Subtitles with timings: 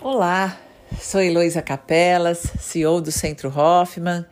[0.00, 0.56] Olá,
[1.00, 4.24] sou Heloísa Capelas, CEO do Centro Hoffman,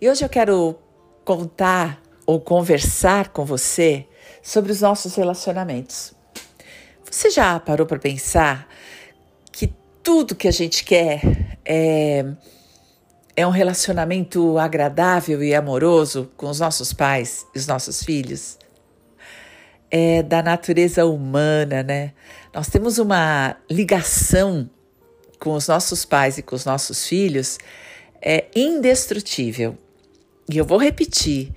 [0.00, 0.76] e hoje eu quero
[1.24, 4.04] contar ou conversar com você
[4.42, 6.12] sobre os nossos relacionamentos.
[7.08, 8.66] Você já parou para pensar
[9.52, 9.72] que
[10.02, 11.20] tudo que a gente quer
[11.64, 12.24] é,
[13.36, 18.58] é um relacionamento agradável e amoroso com os nossos pais e os nossos filhos?
[19.88, 22.12] É da natureza humana, né?
[22.52, 24.68] Nós temos uma ligação
[25.42, 27.58] com os nossos pais e com os nossos filhos
[28.22, 29.76] é indestrutível.
[30.48, 31.52] E eu vou repetir,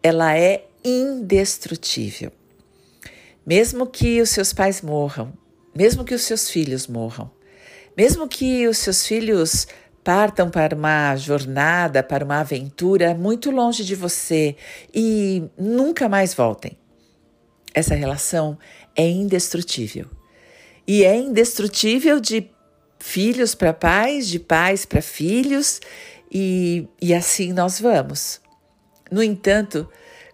[0.00, 2.30] ela é indestrutível.
[3.44, 5.32] Mesmo que os seus pais morram,
[5.74, 7.28] mesmo que os seus filhos morram,
[7.96, 9.66] mesmo que os seus filhos
[10.04, 14.54] partam para uma jornada, para uma aventura muito longe de você
[14.94, 16.78] e nunca mais voltem.
[17.74, 18.56] Essa relação
[18.94, 20.06] é indestrutível.
[20.86, 22.53] E é indestrutível de
[23.04, 25.78] filhos para pais, de pais para filhos,
[26.32, 28.40] e, e assim nós vamos.
[29.10, 29.86] No entanto,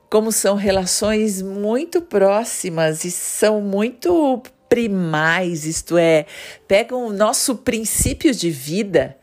[0.08, 6.26] como são relações muito próximas e são muito primais, isto é,
[6.68, 9.18] pegam o nosso princípio de vida,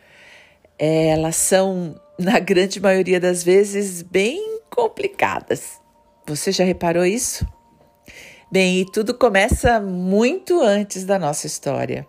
[0.78, 5.80] é, elas são, na grande maioria das vezes, bem complicadas.
[6.28, 7.48] Você já reparou isso?
[8.52, 12.06] Bem, e tudo começa muito antes da nossa história.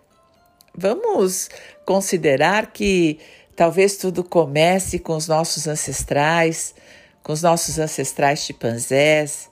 [0.80, 1.50] Vamos
[1.84, 3.18] considerar que
[3.56, 6.72] talvez tudo comece com os nossos ancestrais,
[7.20, 9.50] com os nossos ancestrais chimpanzés.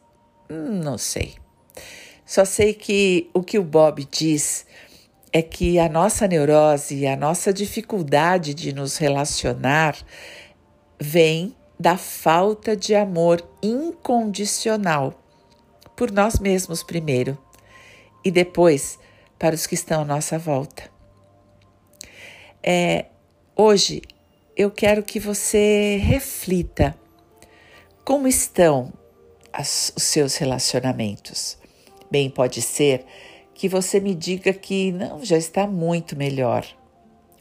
[0.48, 1.34] Hum, não sei.
[2.24, 4.66] Só sei que o que o Bob diz
[5.32, 9.96] é que a nossa neurose a nossa dificuldade de nos relacionar
[11.00, 15.12] vem da falta de amor incondicional
[15.96, 17.36] por nós mesmos primeiro
[18.24, 18.96] e depois
[19.36, 20.95] para os que estão à nossa volta.
[22.68, 23.04] É,
[23.54, 24.02] hoje
[24.56, 26.98] eu quero que você reflita
[28.04, 28.92] como estão
[29.52, 31.56] as, os seus relacionamentos.
[32.10, 33.04] Bem, pode ser
[33.54, 36.66] que você me diga que não, já está muito melhor.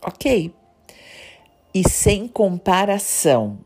[0.06, 0.54] Ok.
[1.74, 3.58] E sem comparação,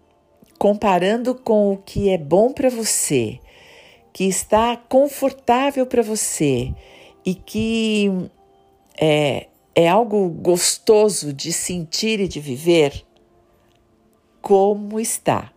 [0.58, 3.38] comparando com o que é bom para você,
[4.14, 6.74] que está confortável para você
[7.26, 8.10] e que
[9.00, 13.06] é, é algo gostoso de sentir e de viver,
[14.42, 15.54] como está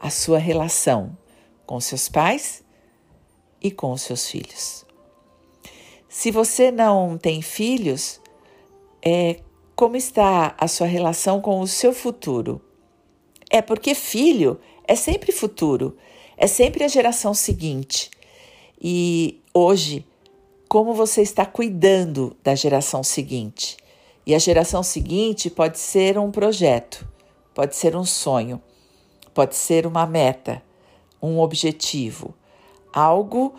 [0.00, 1.16] a sua relação
[1.66, 2.64] com seus pais
[3.60, 4.84] e com seus filhos.
[6.08, 8.20] Se você não tem filhos,
[9.02, 9.40] é
[9.74, 12.62] como está a sua relação com o seu futuro?
[13.50, 14.58] É porque filho
[14.88, 15.96] é sempre futuro,
[16.36, 18.10] é sempre a geração seguinte.
[18.80, 20.06] E hoje
[20.68, 23.76] como você está cuidando da geração seguinte.
[24.26, 27.06] E a geração seguinte pode ser um projeto,
[27.54, 28.60] pode ser um sonho,
[29.32, 30.62] pode ser uma meta,
[31.22, 32.34] um objetivo,
[32.92, 33.54] algo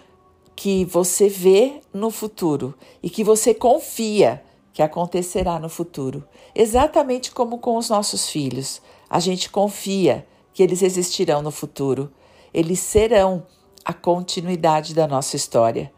[0.56, 6.24] que você vê no futuro e que você confia que acontecerá no futuro.
[6.54, 8.82] Exatamente como com os nossos filhos.
[9.10, 12.12] A gente confia que eles existirão no futuro.
[12.54, 13.46] Eles serão
[13.86, 15.92] a continuidade da nossa história.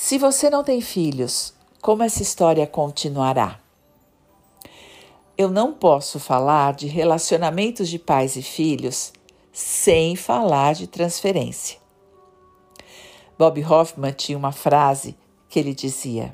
[0.00, 3.58] Se você não tem filhos, como essa história continuará?
[5.36, 9.12] Eu não posso falar de relacionamentos de pais e filhos
[9.52, 11.80] sem falar de transferência.
[13.36, 15.16] Bob Hoffman tinha uma frase
[15.48, 16.32] que ele dizia: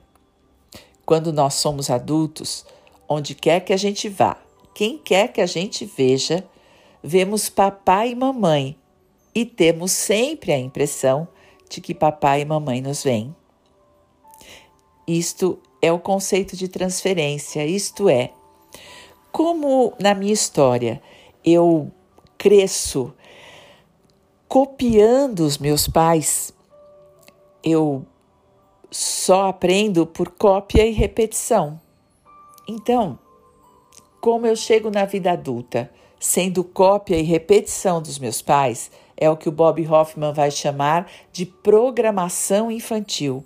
[1.06, 2.66] Quando nós somos adultos,
[3.08, 4.36] onde quer que a gente vá,
[4.75, 6.46] quem quer que a gente veja,
[7.02, 8.76] vemos papai e mamãe
[9.34, 11.26] e temos sempre a impressão
[11.70, 13.34] de que papai e mamãe nos veem.
[15.06, 18.31] Isto é o conceito de transferência, isto é,
[19.31, 21.03] como na minha história
[21.44, 21.91] eu
[22.38, 23.12] cresço
[24.48, 26.54] copiando os meus pais,
[27.62, 28.06] eu
[28.91, 31.81] só aprendo por cópia e repetição.
[32.67, 33.19] Então,
[34.20, 39.37] como eu chego na vida adulta sendo cópia e repetição dos meus pais, é o
[39.37, 43.44] que o Bob Hoffman vai chamar de programação infantil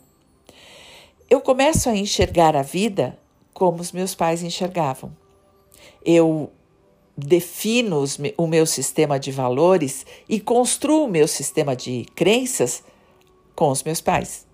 [1.30, 3.18] eu começo a enxergar a vida
[3.52, 5.14] como os meus pais enxergavam.
[6.04, 6.50] Eu
[7.16, 12.82] defino os, o meu sistema de valores e construo o meu sistema de crenças
[13.54, 14.46] com os meus pais.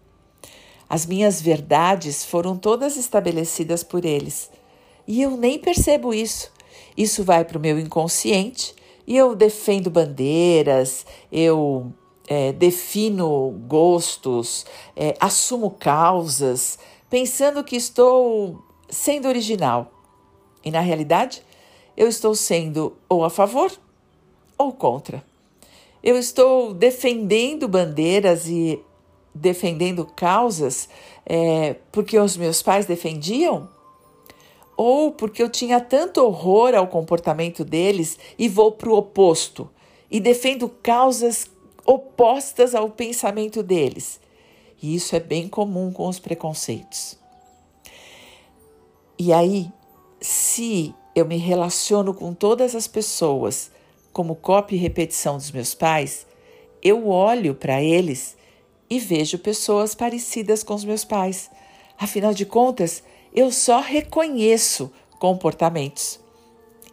[0.89, 4.51] As minhas verdades foram todas estabelecidas por eles
[5.07, 6.51] e eu nem percebo isso.
[6.97, 8.75] Isso vai para o meu inconsciente
[9.07, 11.93] e eu defendo bandeiras, eu
[12.27, 14.65] é, defino gostos,
[14.97, 16.79] é, assumo causas,
[17.11, 19.93] pensando que estou sendo original.
[20.65, 21.43] E na realidade,
[21.97, 23.71] eu estou sendo ou a favor
[24.57, 25.23] ou contra.
[26.03, 28.83] Eu estou defendendo bandeiras e
[29.35, 30.89] defendendo causas
[31.27, 33.69] é, porque os meus pais defendiam?
[34.77, 39.71] Ou porque eu tinha tanto horror ao comportamento deles e vou para o oposto
[40.11, 41.49] e defendo causas
[41.85, 44.21] opostas ao pensamento deles?
[44.83, 47.17] E isso é bem comum com os preconceitos.
[49.19, 49.71] E aí,
[50.21, 53.71] se eu me relaciono com todas as pessoas
[54.13, 56.27] como cópia e repetição dos meus pais,
[56.83, 58.37] eu olho para eles
[58.91, 61.51] e vejo pessoas parecidas com os meus pais.
[61.99, 63.03] Afinal de contas,
[63.33, 66.21] eu só reconheço comportamentos.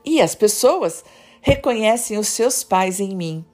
[0.04, 1.04] E as pessoas
[1.42, 3.46] reconhecem os seus pais em mim.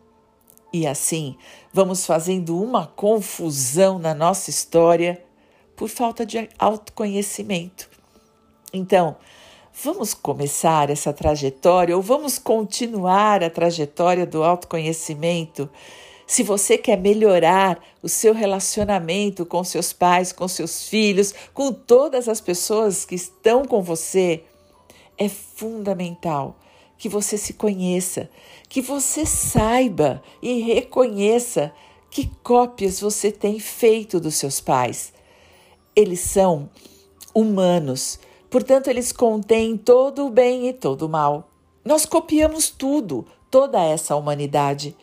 [0.71, 1.37] E assim,
[1.71, 5.23] vamos fazendo uma confusão na nossa história
[5.75, 7.89] por falta de autoconhecimento.
[8.73, 9.15] Então,
[9.83, 15.69] vamos começar essa trajetória ou vamos continuar a trajetória do autoconhecimento
[16.27, 22.27] se você quer melhorar o seu relacionamento com seus pais, com seus filhos, com todas
[22.27, 24.43] as pessoas que estão com você,
[25.17, 26.57] é fundamental
[26.97, 28.29] que você se conheça,
[28.67, 31.73] que você saiba e reconheça
[32.09, 35.13] que cópias você tem feito dos seus pais.
[35.95, 36.69] Eles são
[37.33, 41.49] humanos, portanto, eles contêm todo o bem e todo o mal.
[41.85, 44.95] Nós copiamos tudo, toda essa humanidade.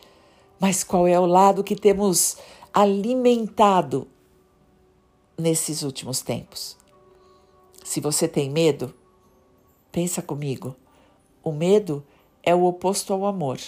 [0.59, 2.37] Mas qual é o lado que temos
[2.73, 4.07] alimentado
[5.37, 6.77] nesses últimos tempos?
[7.83, 8.93] Se você tem medo,
[9.91, 10.75] pensa comigo.
[11.45, 12.03] O medo
[12.41, 13.59] é o oposto ao amor.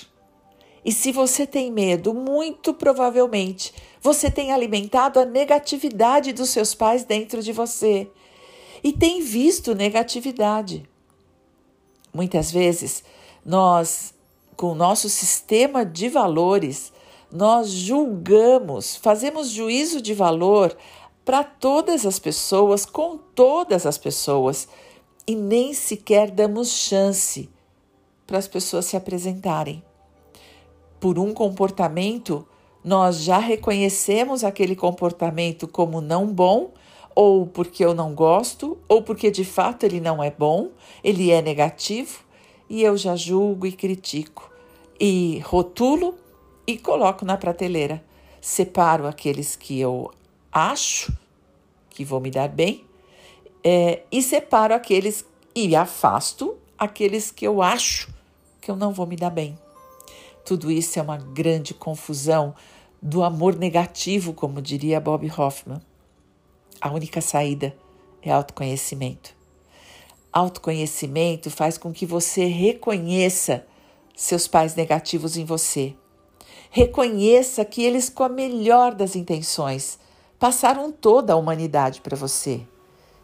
[0.84, 3.72] E se você tem medo, muito provavelmente
[4.02, 8.10] você tem alimentado a negatividade dos seus pais dentro de você
[8.84, 10.90] e tem visto negatividade.
[12.12, 13.04] Muitas vezes
[13.46, 14.16] nós
[14.56, 16.92] com o nosso sistema de valores,
[17.32, 20.76] nós julgamos, fazemos juízo de valor
[21.24, 24.68] para todas as pessoas, com todas as pessoas,
[25.28, 27.52] e nem sequer damos chance
[28.28, 29.82] para as pessoas se apresentarem.
[31.00, 32.46] Por um comportamento,
[32.84, 36.72] nós já reconhecemos aquele comportamento como não bom,
[37.16, 40.70] ou porque eu não gosto, ou porque de fato ele não é bom,
[41.04, 42.20] ele é negativo,
[42.70, 44.52] e eu já julgo e critico,
[45.00, 46.16] e rotulo
[46.68, 48.04] e coloco na prateleira.
[48.42, 50.12] Separo aqueles que eu
[50.52, 51.12] acho
[51.90, 52.86] que vou me dar bem
[53.64, 55.26] é, e separo aqueles
[55.56, 58.08] e afasto aqueles que eu acho
[58.68, 59.58] que eu não vou me dar bem.
[60.44, 62.54] Tudo isso é uma grande confusão
[63.02, 65.80] do amor negativo, como diria Bob Hoffman.
[66.82, 67.74] A única saída
[68.22, 69.34] é autoconhecimento.
[70.34, 73.66] Autoconhecimento faz com que você reconheça
[74.14, 75.96] seus pais negativos em você.
[76.70, 79.98] Reconheça que eles, com a melhor das intenções,
[80.38, 82.60] passaram toda a humanidade para você.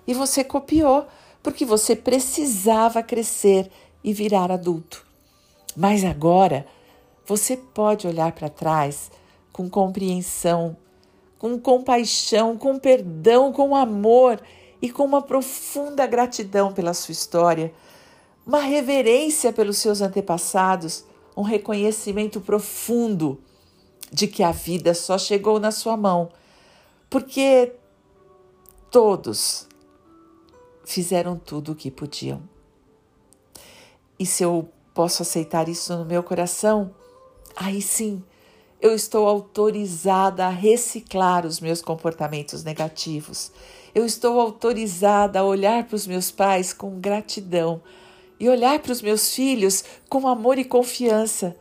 [0.07, 1.05] E você copiou,
[1.43, 3.69] porque você precisava crescer
[4.01, 5.11] e virar adulto.
[5.75, 6.65] Mas agora
[7.25, 9.11] você pode olhar para trás
[9.51, 10.75] com compreensão,
[11.37, 14.41] com compaixão, com perdão, com amor
[14.81, 17.73] e com uma profunda gratidão pela sua história,
[18.45, 21.05] uma reverência pelos seus antepassados,
[21.35, 23.41] um reconhecimento profundo
[24.11, 26.29] de que a vida só chegou na sua mão,
[27.09, 27.73] porque
[28.91, 29.67] todos
[30.85, 32.41] fizeram tudo o que podiam.
[34.19, 36.93] E se eu posso aceitar isso no meu coração,
[37.55, 38.23] aí sim
[38.83, 43.49] eu estou autorizada a reciclar os meus comportamentos negativos.
[43.95, 47.81] Eu estou autorizada a olhar para os meus pais com gratidão
[48.37, 51.55] e olhar para os meus filhos com amor e confiança,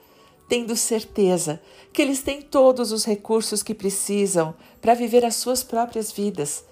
[0.49, 1.63] tendo certeza
[1.93, 6.65] que eles têm todos os recursos que precisam para viver as suas próprias vidas,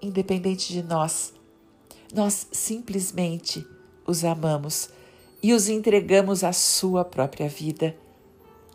[0.00, 1.34] independente de nós.
[2.14, 3.66] Nós simplesmente
[4.06, 4.88] os amamos
[5.44, 7.94] e os entregamos à sua própria vida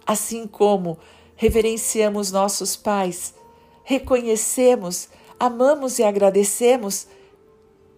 [0.09, 0.97] assim como
[1.35, 3.35] reverenciamos nossos pais,
[3.83, 5.07] reconhecemos,
[5.39, 7.05] amamos e agradecemos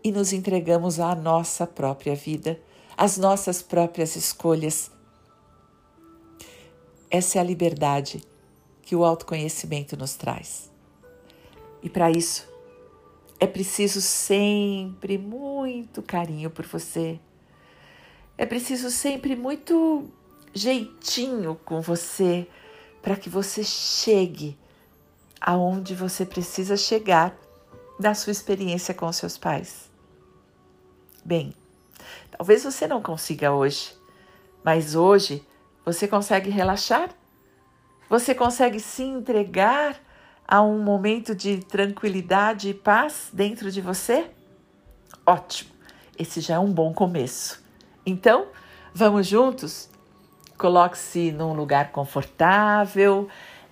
[0.04, 2.60] e nos entregamos à nossa própria vida,
[2.98, 4.92] às nossas próprias escolhas.
[7.10, 8.22] Essa é a liberdade
[8.82, 10.70] que o autoconhecimento nos traz.
[11.82, 12.46] E para isso,
[13.40, 17.18] é preciso sempre muito carinho por você.
[18.38, 20.10] É preciso sempre muito
[20.54, 22.48] jeitinho com você
[23.02, 24.58] para que você chegue
[25.40, 27.36] aonde você precisa chegar
[28.00, 29.90] da sua experiência com seus pais.
[31.24, 31.54] Bem,
[32.36, 33.96] talvez você não consiga hoje,
[34.64, 35.46] mas hoje
[35.86, 37.10] você consegue relaxar?
[38.10, 40.00] Você consegue se entregar
[40.48, 44.30] a um momento de tranquilidade e paz dentro de você?
[45.26, 45.72] Ótimo,
[46.18, 47.64] esse já é um bom começo.
[48.06, 48.48] Então,
[48.94, 49.90] vamos juntos?
[50.58, 53.28] Coloque-se num lugar confortável,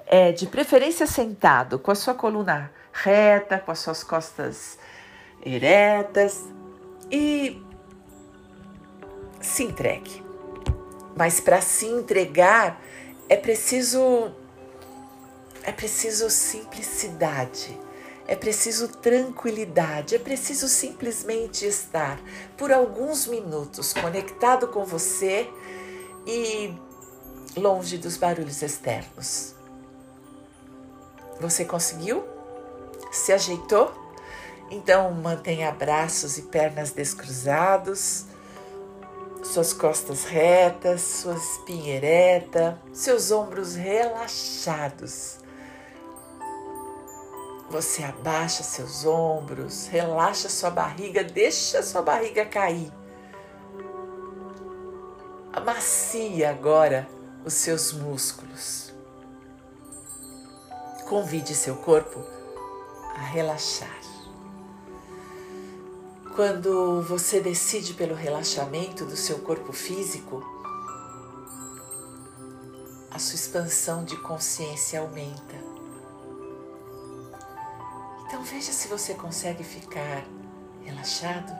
[0.06, 4.80] é, de preferência sentado, com a sua coluna reta, com as suas costas
[5.46, 6.46] eretas
[7.12, 7.62] e
[9.40, 10.24] se entregue.
[11.16, 12.82] Mas para se entregar
[13.28, 14.32] é preciso
[15.64, 17.78] é preciso simplicidade.
[18.30, 22.22] É preciso tranquilidade, é preciso simplesmente estar
[22.56, 25.50] por alguns minutos conectado com você
[26.28, 26.72] e
[27.58, 29.56] longe dos barulhos externos.
[31.42, 32.24] Você conseguiu?
[33.12, 33.92] Se ajeitou?
[34.70, 38.26] Então mantenha braços e pernas descruzados,
[39.42, 45.38] suas costas retas, sua espinha ereta, seus ombros relaxados.
[47.70, 52.92] Você abaixa seus ombros, relaxa sua barriga, deixa sua barriga cair.
[55.54, 57.08] Amacia agora
[57.46, 58.94] os seus músculos.
[61.08, 62.24] Convide seu corpo
[63.16, 64.00] a relaxar.
[66.36, 70.42] Quando você decide pelo relaxamento do seu corpo físico,
[73.12, 75.69] a sua expansão de consciência aumenta.
[78.30, 80.24] Então veja se você consegue ficar
[80.84, 81.52] relaxado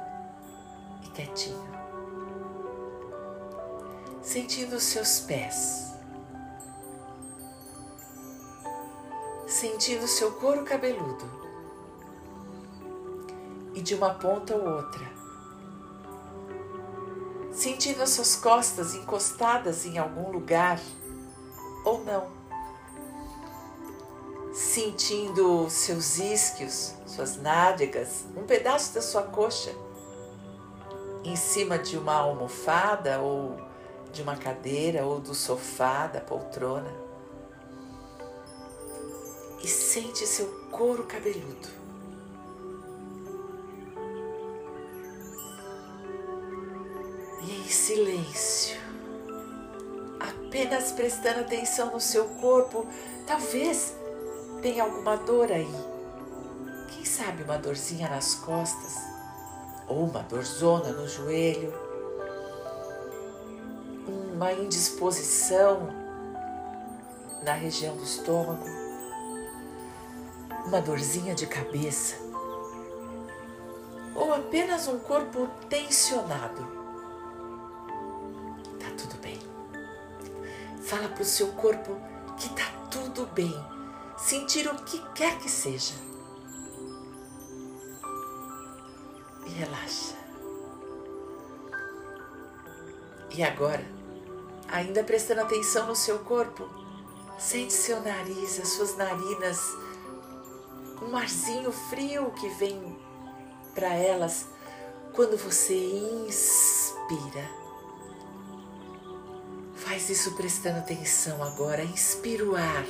[1.04, 1.68] e quietinho,
[4.22, 5.96] sentindo os seus pés.
[9.48, 11.26] Sentindo seu couro cabeludo.
[13.74, 15.08] E de uma ponta ou outra,
[17.52, 20.80] sentindo as suas costas encostadas em algum lugar
[21.84, 22.39] ou não,
[24.70, 29.74] sentindo seus isquios, suas nádegas, um pedaço da sua coxa
[31.24, 33.60] em cima de uma almofada ou
[34.14, 36.94] de uma cadeira ou do sofá, da poltrona
[39.64, 41.68] e sente seu couro cabeludo.
[47.42, 48.78] E em silêncio,
[50.20, 52.88] apenas prestando atenção no seu corpo,
[53.26, 53.99] talvez
[54.62, 55.74] tenha alguma dor aí.
[56.90, 58.96] Quem sabe uma dorzinha nas costas,
[59.88, 61.74] ou uma dorzona no joelho,
[64.34, 65.90] uma indisposição
[67.44, 68.80] na região do estômago
[70.70, 72.16] uma dorzinha de cabeça
[74.14, 76.62] ou apenas um corpo tensionado.
[78.80, 79.40] Tá tudo bem.
[80.84, 81.96] Fala para o seu corpo
[82.38, 83.79] que tá tudo bem.
[84.22, 85.94] Sentir o que quer que seja.
[89.46, 90.16] E relaxa.
[93.32, 93.86] E agora,
[94.68, 96.70] ainda prestando atenção no seu corpo,
[97.38, 99.60] sente seu nariz, as suas narinas
[101.02, 102.98] um arzinho frio que vem
[103.74, 104.46] para elas
[105.14, 105.76] quando você
[106.28, 107.50] inspira.
[109.76, 111.84] Faz isso prestando atenção agora.
[111.84, 112.86] Inspira o ar.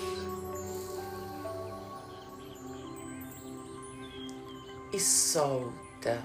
[5.00, 6.22] E solta.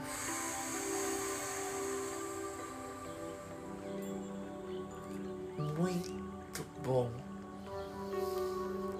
[5.78, 7.08] Muito bom.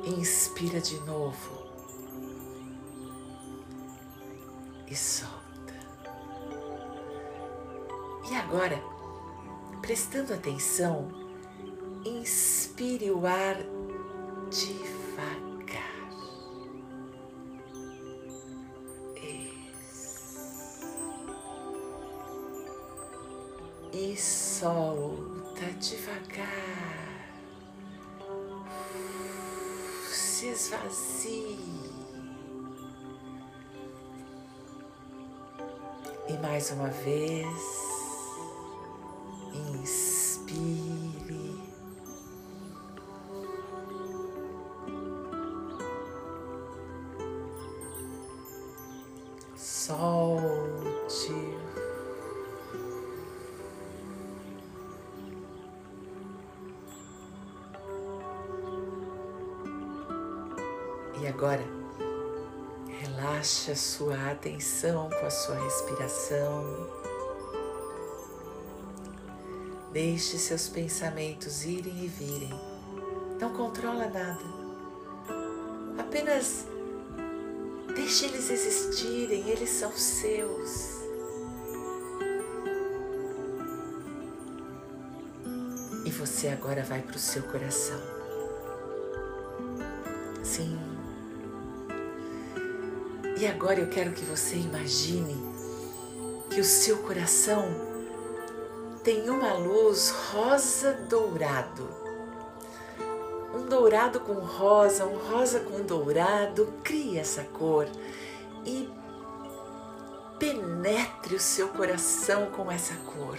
[0.05, 1.65] Inspira de novo.
[4.87, 5.75] e solta.
[8.31, 8.81] E agora,
[9.83, 11.09] prestando atenção,
[12.05, 13.57] inspire o ar
[14.51, 14.94] devagar.
[23.97, 27.29] E solta devagar.
[30.11, 31.61] Se esvazie.
[36.29, 37.84] E mais uma vez,
[64.45, 66.87] atenção com a sua respiração.
[69.91, 72.53] Deixe seus pensamentos irem e virem.
[73.41, 74.45] Não controla nada.
[75.97, 76.67] Apenas
[77.95, 81.03] deixe eles existirem, eles são seus.
[86.05, 88.24] E você agora vai para o seu coração.
[93.45, 95.37] E agora eu quero que você imagine
[96.49, 97.69] que o seu coração
[99.03, 101.87] tem uma luz rosa dourado.
[103.55, 107.87] Um dourado com rosa, um rosa com dourado, crie essa cor
[108.65, 108.89] e
[110.39, 113.37] penetre o seu coração com essa cor.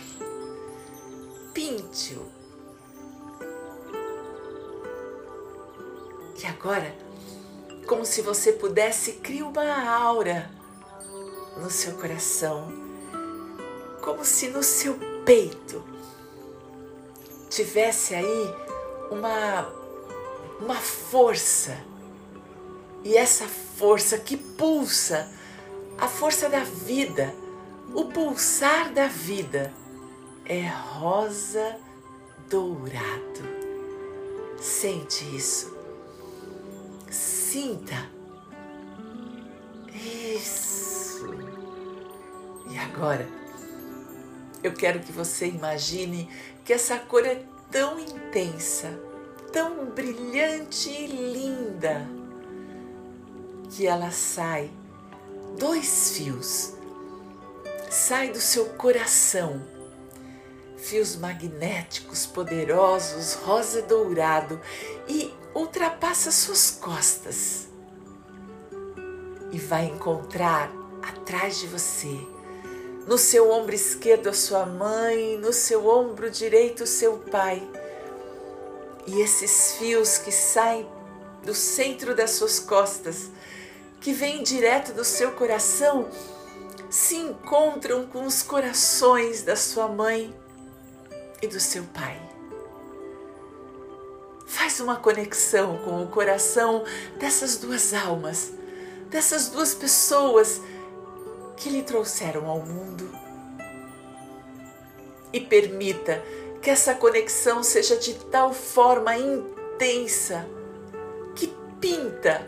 [1.51, 2.27] Pinte-o.
[6.39, 7.04] E agora,
[7.85, 10.49] como se você pudesse criar uma aura
[11.57, 12.71] no seu coração,
[14.01, 15.83] como se no seu peito
[17.49, 18.55] tivesse aí
[19.11, 19.69] uma,
[20.59, 21.77] uma força,
[23.03, 25.31] e essa força que pulsa,
[25.97, 27.33] a força da vida,
[27.93, 29.71] o pulsar da vida,
[30.43, 31.77] é rosa
[32.49, 33.55] dourado.
[34.59, 35.75] Sente isso.
[37.55, 38.09] Sinta.
[39.93, 41.25] Isso.
[42.69, 43.25] E agora?
[44.61, 46.29] Eu quero que você imagine
[46.65, 48.99] que essa cor é tão intensa,
[49.53, 52.05] tão brilhante e linda,
[53.71, 54.69] que ela sai,
[55.57, 56.73] dois fios,
[57.89, 59.65] sai do seu coração,
[60.75, 64.59] fios magnéticos poderosos, rosa dourado,
[65.07, 67.67] e ultrapassa suas costas
[69.53, 70.69] e vai encontrar
[71.01, 72.19] atrás de você
[73.07, 77.63] no seu ombro esquerdo a sua mãe, no seu ombro direito o seu pai.
[79.07, 80.85] E esses fios que saem
[81.43, 83.29] do centro das suas costas,
[84.01, 86.09] que vêm direto do seu coração,
[86.89, 90.35] se encontram com os corações da sua mãe
[91.41, 92.34] e do seu pai.
[94.45, 96.83] Faz uma conexão com o coração
[97.17, 98.51] dessas duas almas,
[99.09, 100.61] dessas duas pessoas
[101.57, 103.09] que lhe trouxeram ao mundo.
[105.33, 106.23] E permita
[106.61, 110.47] que essa conexão seja de tal forma intensa
[111.35, 112.47] que pinta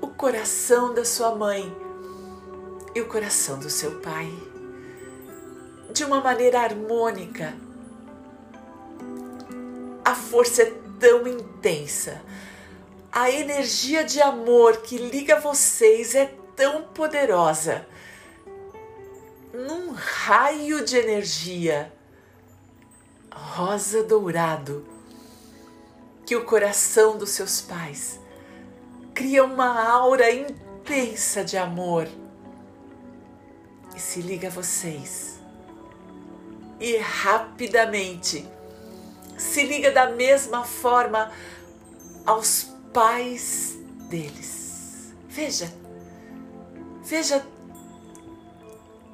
[0.00, 1.74] o coração da sua mãe
[2.94, 4.30] e o coração do seu pai
[5.92, 7.54] de uma maneira harmônica.
[10.04, 12.22] A força é tão intensa,
[13.10, 17.86] a energia de amor que liga vocês é tão poderosa.
[19.52, 21.92] Num raio de energia
[23.32, 24.86] rosa dourado
[26.24, 28.20] que o coração dos seus pais
[29.12, 32.06] cria uma aura intensa de amor
[33.96, 35.40] e se liga a vocês.
[36.78, 38.48] E rapidamente
[39.40, 41.32] se liga da mesma forma
[42.26, 45.14] aos pais deles.
[45.28, 45.72] Veja,
[47.02, 47.42] veja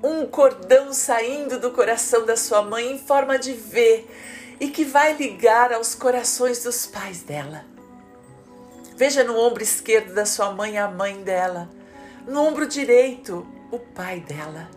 [0.03, 4.05] um cordão saindo do coração da sua mãe em forma de V
[4.59, 7.65] e que vai ligar aos corações dos pais dela.
[8.97, 11.71] Veja no ombro esquerdo da sua mãe a mãe dela,
[12.27, 14.76] no ombro direito o pai dela.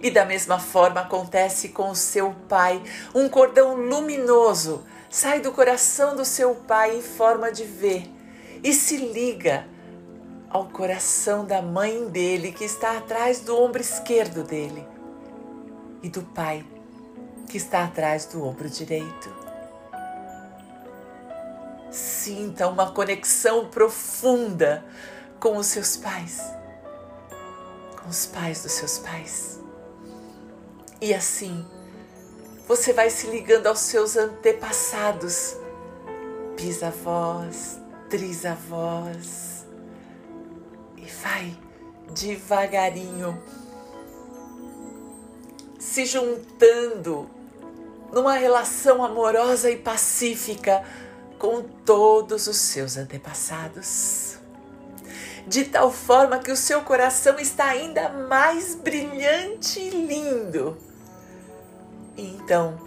[0.00, 2.82] E da mesma forma acontece com o seu pai,
[3.14, 8.08] um cordão luminoso sai do coração do seu pai em forma de V
[8.62, 9.66] e se liga
[10.48, 14.86] ao coração da mãe dele que está atrás do ombro esquerdo dele
[16.02, 16.64] e do pai
[17.48, 19.34] que está atrás do ombro direito.
[21.90, 24.84] Sinta uma conexão profunda
[25.40, 26.40] com os seus pais,
[28.00, 29.59] com os pais dos seus pais.
[31.00, 31.64] E assim,
[32.68, 35.56] você vai se ligando aos seus antepassados,
[36.56, 39.50] bisavós, trisavós,
[41.22, 41.56] vai
[42.12, 43.40] devagarinho
[45.78, 47.28] se juntando
[48.12, 50.84] numa relação amorosa e pacífica
[51.38, 54.38] com todos os seus antepassados.
[55.46, 60.76] De tal forma que o seu coração está ainda mais brilhante e lindo.
[62.16, 62.78] E então,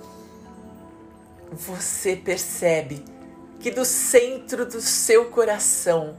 [1.51, 3.03] você percebe
[3.59, 6.17] que do centro do seu coração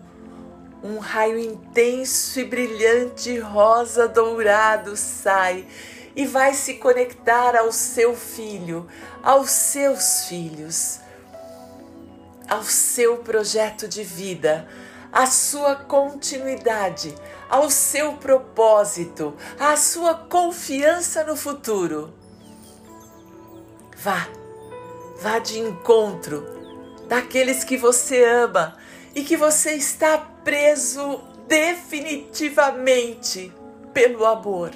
[0.83, 5.67] um raio intenso e brilhante rosa dourado sai
[6.15, 8.87] e vai se conectar ao seu filho,
[9.23, 11.01] aos seus filhos,
[12.49, 14.69] ao seu projeto de vida,
[15.11, 17.15] à sua continuidade,
[17.49, 22.13] ao seu propósito, à sua confiança no futuro.
[23.97, 24.29] Vá,
[25.21, 26.45] vá de encontro
[27.09, 28.77] daqueles que você ama
[29.15, 33.53] e que você está preso definitivamente
[33.93, 34.71] pelo amor.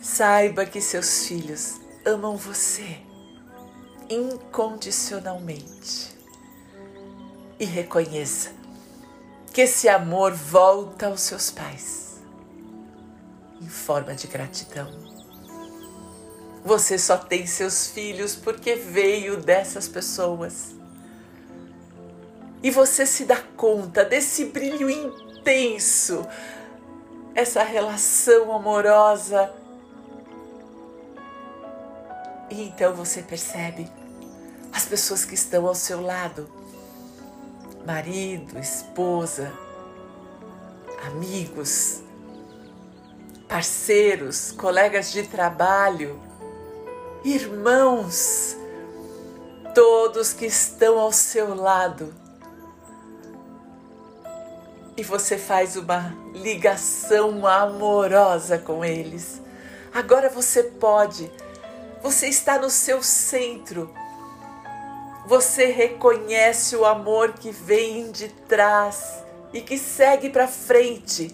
[0.00, 2.98] Saiba que seus filhos amam você
[4.08, 6.16] incondicionalmente
[7.58, 8.52] e reconheça
[9.52, 12.20] que esse amor volta aos seus pais
[13.60, 15.11] em forma de gratidão.
[16.64, 20.74] Você só tem seus filhos porque veio dessas pessoas.
[22.62, 26.24] E você se dá conta desse brilho intenso,
[27.34, 29.52] essa relação amorosa.
[32.48, 33.90] E então você percebe
[34.72, 36.48] as pessoas que estão ao seu lado.
[37.84, 39.52] Marido, esposa,
[41.04, 42.00] amigos,
[43.48, 46.20] parceiros, colegas de trabalho,
[47.24, 48.56] irmãos,
[49.74, 52.12] todos que estão ao seu lado.
[54.96, 59.40] E você faz uma ligação amorosa com eles.
[59.92, 61.30] Agora você pode
[62.02, 63.94] você está no seu centro.
[65.24, 71.32] Você reconhece o amor que vem de trás e que segue para frente.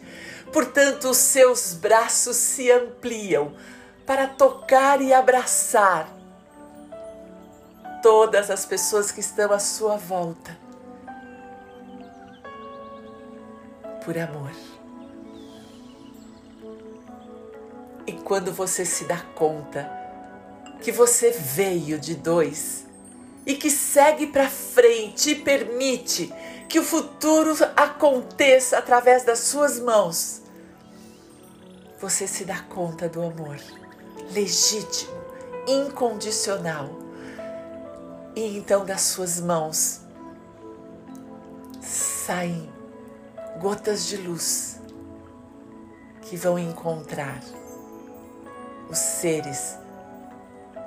[0.53, 3.55] Portanto, os seus braços se ampliam
[4.09, 6.09] para tocar e abraçar
[8.03, 10.59] todas as pessoas que estão à sua volta.
[14.03, 14.51] Por amor.
[18.07, 19.87] E quando você se dá conta
[20.81, 22.87] que você veio de dois
[23.45, 26.33] e que segue para frente e permite
[26.67, 30.41] que o futuro aconteça através das suas mãos,
[32.01, 33.59] você se dá conta do amor
[34.31, 35.13] legítimo,
[35.67, 36.89] incondicional.
[38.35, 40.01] E então das suas mãos
[41.83, 42.71] saem
[43.61, 44.79] gotas de luz
[46.23, 47.41] que vão encontrar
[48.89, 49.77] os seres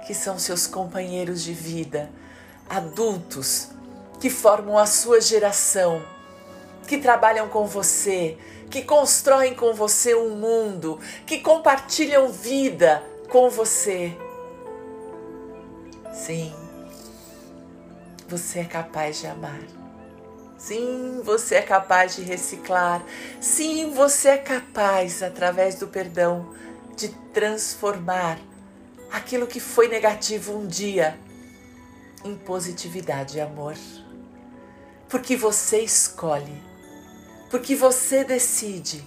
[0.05, 2.09] que são seus companheiros de vida,
[2.69, 3.69] adultos
[4.19, 6.01] que formam a sua geração,
[6.87, 8.37] que trabalham com você,
[8.69, 14.13] que constroem com você um mundo, que compartilham vida com você.
[16.13, 16.53] Sim,
[18.27, 19.61] você é capaz de amar.
[20.57, 23.03] Sim, você é capaz de reciclar.
[23.39, 26.53] Sim, você é capaz, através do perdão,
[26.97, 28.37] de transformar
[29.09, 31.17] aquilo que foi negativo um dia
[32.25, 33.75] em positividade e amor.
[35.07, 36.61] Porque você escolhe,
[37.49, 39.01] porque você decide,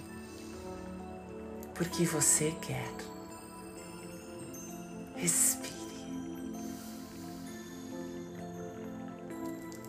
[1.75, 3.04] porque você quer.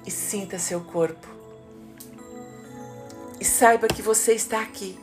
[0.06, 1.26] E sinta seu corpo.
[3.40, 4.98] E saiba que você está aqui,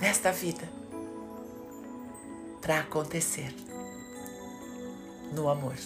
[0.00, 0.68] nesta vida,
[2.60, 3.54] para acontecer
[5.32, 5.76] no amor.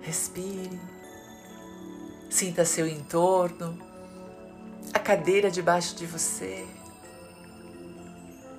[0.00, 0.80] Respire,
[2.30, 3.78] sinta seu entorno,
[4.94, 6.66] a cadeira debaixo de você.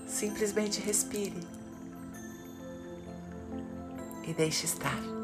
[0.08, 1.59] Simplesmente respire
[4.30, 5.19] e deixe estar.